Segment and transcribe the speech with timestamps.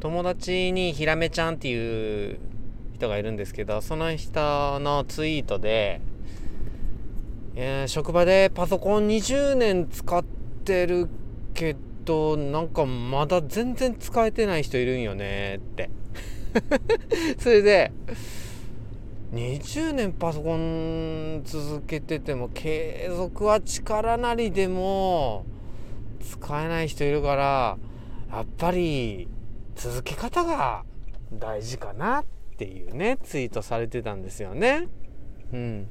[0.00, 2.38] 友達にひらめちゃんっていう
[2.94, 6.00] 人がいるんですけどその人のツイートで、
[7.56, 10.24] え、職場でパソコン20年使っ
[10.64, 11.08] てる
[11.54, 15.90] けどなんかまだ全然使えてない人いるんよねって。
[17.38, 17.92] それで
[19.32, 25.44] 20年パソコン続けてても継続は力なりでも
[26.20, 27.78] 使えない人いるから
[28.32, 29.28] やっぱり
[29.78, 30.82] 続け方が
[31.32, 32.24] 大事かなっ
[32.58, 34.88] ていうねツイートされてたんですよね。
[35.52, 35.86] うん、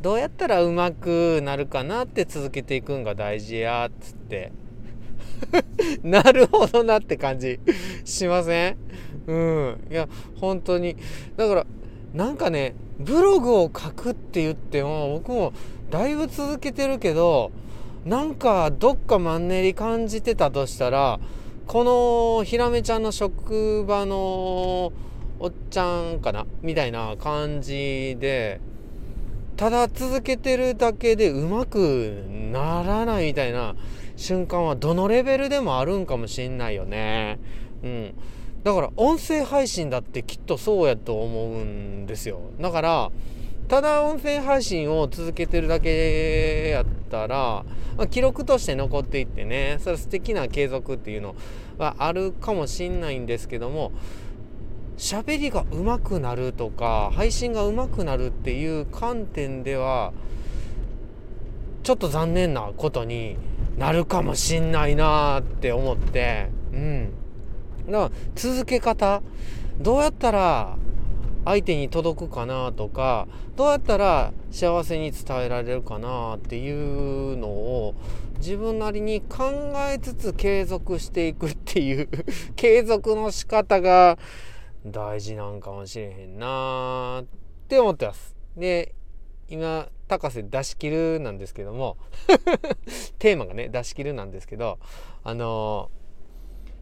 [0.00, 4.52] どうやったらうまくなるかなって続けていくんが大事やっつって。
[6.02, 7.60] なるほどなって感じ
[8.04, 8.76] しません？
[9.26, 9.86] うん。
[9.90, 10.08] いや
[10.40, 10.96] 本当に。
[11.36, 11.66] だから
[12.12, 15.52] なんかねブログを書くって言っても僕も
[15.90, 17.52] だいぶ続けてるけど
[18.04, 21.20] なんかどっかマンネリ感じてたとしたら
[21.72, 24.92] このひらめちゃんの職場の
[25.38, 28.60] おっちゃんかなみたいな感じで
[29.56, 33.74] ただ続けてるだけでうまくならないみたいな
[34.16, 37.38] 瞬間はどのレベルでもあるんかもしんないよね。
[37.82, 38.14] うん。
[38.64, 42.50] だから音声配信だってきっとそうやと思うんですよ。
[42.60, 43.10] だから
[43.68, 47.64] ただ音声配信を続けてるだけやったら、
[47.96, 51.34] まあ、記録として残っていってねそれ素敵な継続っていうの
[51.78, 53.92] はあるかもしんないんですけども
[54.98, 60.12] 喋りが上手くなるとか配信が上手くなるっていう観点では
[61.82, 63.36] ちょっと残念なことに
[63.76, 67.12] なるかもしんないなって思ってうん。
[67.86, 69.22] だから続け方
[69.80, 70.76] どうやったら
[71.44, 73.26] 相手に届くかなとか
[73.56, 77.94] どうやったら幸せに伝えられるかなっていうのを
[78.38, 82.08] 自分なりに考えつつ継続していくっていう
[82.56, 84.18] 継続の仕方が
[84.84, 87.26] 大事なんかもしれへんなっ
[87.68, 88.36] て思ってます。
[88.56, 88.94] で
[89.48, 91.96] 今高瀬出し切るなんですけども
[93.18, 94.78] テーマがね出し切るなんですけど
[95.24, 95.90] あの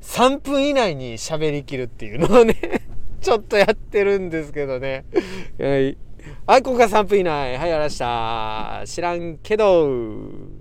[0.00, 2.87] ー、3分以内に喋りきるっていうのをね
[3.20, 5.04] ちょっとやってるんですけどね。
[5.58, 5.96] はい。
[6.46, 8.82] はい今回3分以内はいやらした。
[8.86, 10.57] 知らんけど。